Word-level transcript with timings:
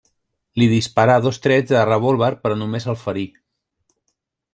Li 0.59 0.67
disparà 0.69 1.17
dos 1.25 1.37
trets 1.43 1.73
de 1.75 1.83
revòlver 1.89 2.31
però 2.47 2.57
només 2.63 2.89
el 2.95 2.99
ferí. 3.03 3.27